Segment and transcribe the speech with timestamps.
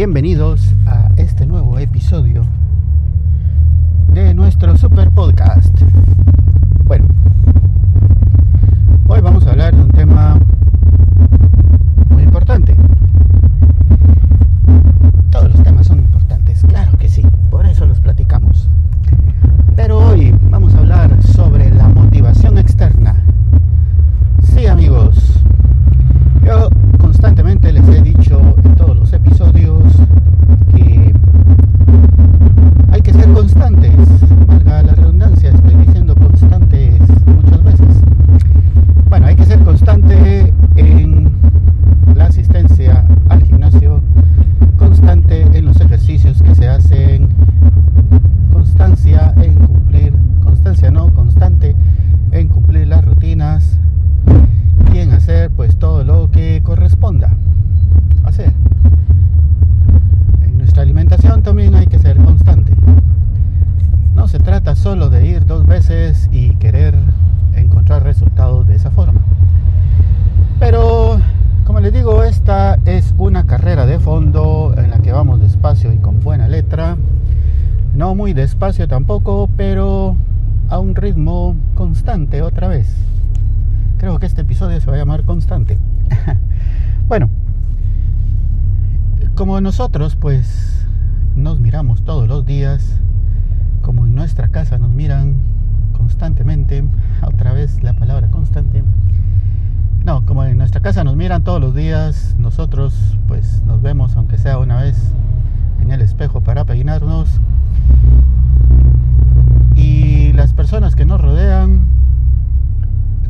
[0.00, 2.46] Bienvenidos a este nuevo episodio
[4.14, 5.78] de nuestro super podcast.
[64.30, 66.94] Se trata solo de ir dos veces y querer
[67.56, 69.22] encontrar resultados de esa forma.
[70.60, 71.20] Pero,
[71.64, 75.96] como les digo, esta es una carrera de fondo en la que vamos despacio y
[75.96, 76.96] con buena letra.
[77.96, 80.14] No muy despacio tampoco, pero
[80.68, 82.94] a un ritmo constante otra vez.
[83.98, 85.76] Creo que este episodio se va a llamar constante.
[87.08, 87.30] bueno,
[89.34, 90.86] como nosotros pues
[91.34, 93.00] nos miramos todos los días,
[93.82, 95.34] como en nuestra casa nos miran
[96.20, 96.84] constantemente,
[97.22, 98.84] otra vez la palabra constante.
[100.04, 104.36] No, como en nuestra casa nos miran todos los días, nosotros pues nos vemos aunque
[104.36, 104.98] sea una vez
[105.80, 107.40] en el espejo para peinarnos.
[109.74, 111.86] Y las personas que nos rodean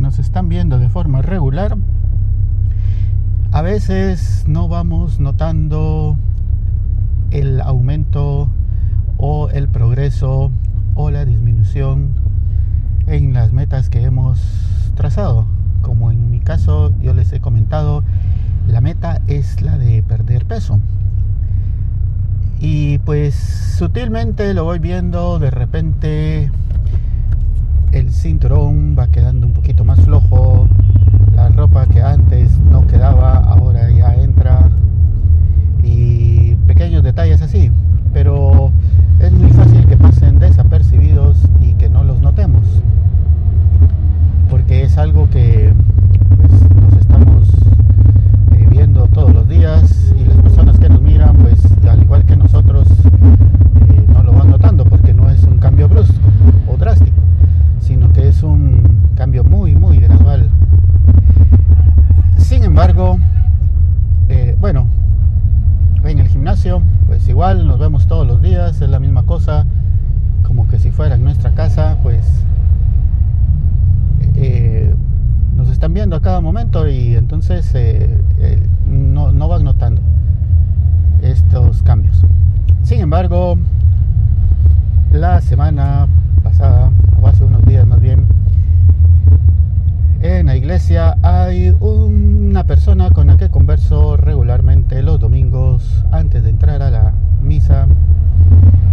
[0.00, 1.76] nos están viendo de forma regular,
[3.52, 6.16] a veces no vamos notando
[7.30, 8.48] el aumento
[9.16, 10.50] o el progreso
[10.96, 12.18] o la disminución
[13.10, 14.40] en las metas que hemos
[14.94, 15.46] trazado.
[15.82, 18.04] Como en mi caso yo les he comentado,
[18.66, 20.80] la meta es la de perder peso.
[22.60, 26.50] Y pues sutilmente lo voy viendo de repente
[27.92, 30.68] el cinturón va quedando un poquito más flojo,
[31.34, 34.68] la ropa que antes no quedaba ahora ya entra
[35.82, 37.72] y pequeños detalles así,
[38.12, 38.70] pero
[39.18, 42.62] es muy fácil que pasen desapercibidos y que no los notemos,
[44.48, 45.72] porque es algo que
[46.36, 47.48] pues, nos estamos
[48.52, 52.36] eh, viendo todos los días y las personas que nos miran, pues al igual que
[52.36, 56.14] nosotros, eh, no lo van notando porque no es un cambio brusco
[56.68, 57.20] o drástico
[57.90, 60.48] sino que es un cambio muy, muy gradual.
[62.38, 63.18] Sin embargo,
[64.28, 64.86] eh, bueno,
[66.04, 69.66] en el gimnasio, pues igual nos vemos todos los días, es la misma cosa,
[70.44, 72.24] como que si fuera en nuestra casa, pues
[74.36, 74.94] eh,
[75.56, 78.06] nos están viendo a cada momento y entonces eh,
[78.84, 80.02] no, no van notando
[81.22, 82.20] estos cambios.
[82.82, 83.56] Sin embargo,
[85.10, 86.06] la semana
[86.42, 86.90] pasada,
[87.22, 88.26] o hace unos días más bien,
[90.20, 96.50] en la iglesia hay una persona con la que converso regularmente los domingos antes de
[96.50, 97.86] entrar a la misa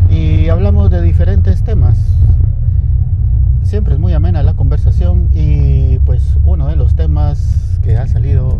[0.09, 1.99] y hablamos de diferentes temas.
[3.67, 8.59] Siempre es muy amena la conversación y pues uno de los temas que ha salido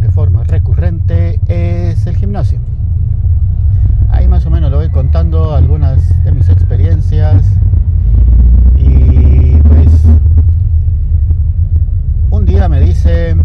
[0.00, 2.58] de forma recurrente es el gimnasio.
[4.08, 7.44] Ahí más o menos le voy contando algunas de mis experiencias
[8.76, 10.02] y pues
[12.30, 13.36] un día me dice,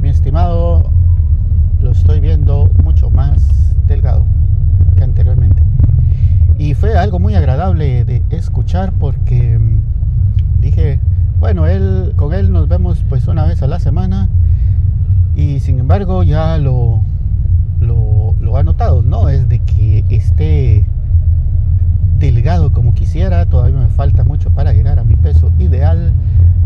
[0.00, 0.88] mi estimado,
[1.80, 4.24] lo estoy viendo mucho más delgado
[4.96, 5.64] que anteriormente.
[6.58, 9.58] Y fue algo muy agradable de escuchar porque
[10.60, 11.00] dije,
[11.40, 14.28] bueno, él, con él nos vemos pues una vez a la semana
[15.34, 17.00] y sin embargo ya lo,
[17.80, 20.84] lo, lo ha notado, no es de que esté
[22.18, 26.12] delgado como quisiera, todavía me falta mucho para llegar a mi peso ideal,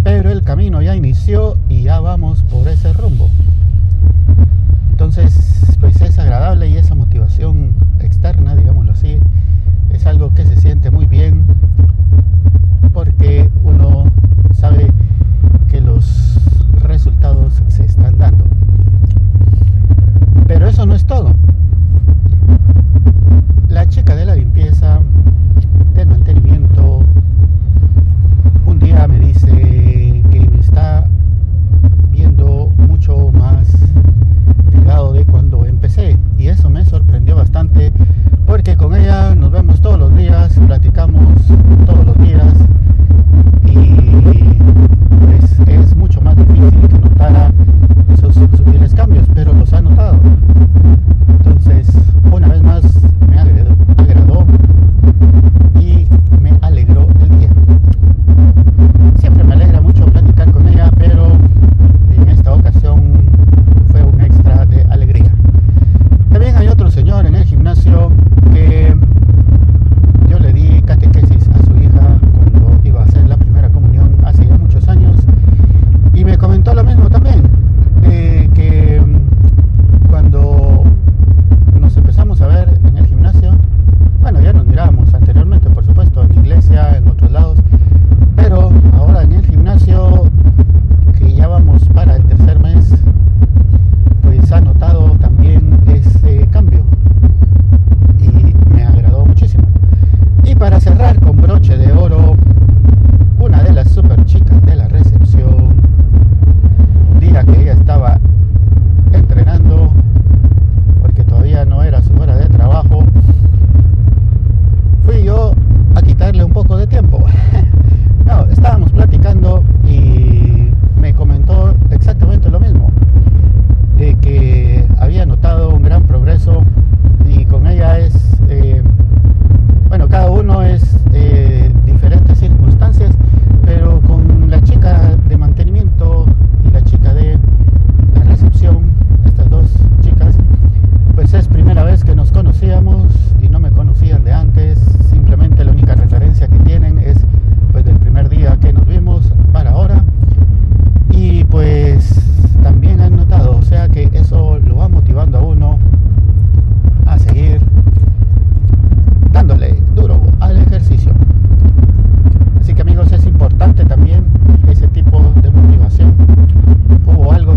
[0.02, 3.30] pero el camino ya inició y ya vamos por ese rumbo.
[4.90, 7.67] Entonces, pues es agradable y esa motivación
[10.34, 11.44] que se siente muy bien
[12.92, 14.04] porque uno
[14.52, 14.90] sabe
[15.68, 16.38] que los
[16.82, 18.44] resultados se están dando.
[20.46, 21.37] Pero eso no es todo.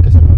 [0.03, 0.30] que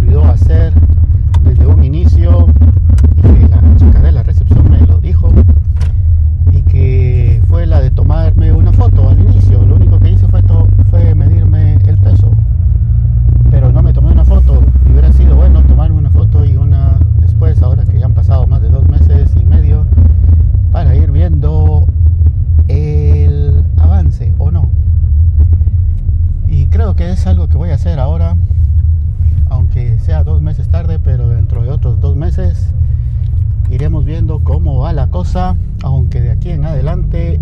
[35.13, 37.39] cosa, aunque de aquí en adelante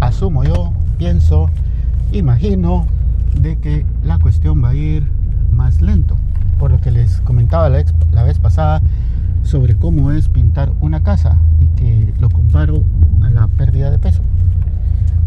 [0.00, 1.50] asumo yo, pienso,
[2.10, 2.86] imagino
[3.38, 5.06] de que la cuestión va a ir
[5.50, 6.16] más lento.
[6.58, 8.80] Por lo que les comentaba la, ex, la vez pasada
[9.42, 12.82] sobre cómo es pintar una casa y que lo comparo
[13.22, 14.22] a la pérdida de peso.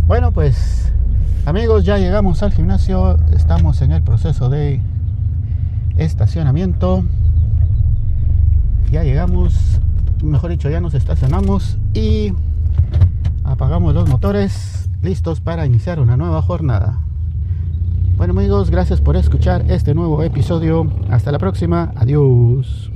[0.08, 0.92] Bueno, pues
[1.46, 4.82] amigos, ya llegamos al gimnasio, estamos en el proceso de
[5.98, 7.04] estacionamiento.
[8.92, 9.82] Ya llegamos
[10.26, 12.34] mejor dicho, ya nos estacionamos y
[13.44, 17.00] apagamos los motores, listos para iniciar una nueva jornada.
[18.18, 20.90] Bueno amigos, gracias por escuchar este nuevo episodio.
[21.10, 22.95] Hasta la próxima, adiós.